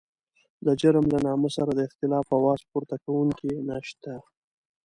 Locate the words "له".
1.13-1.19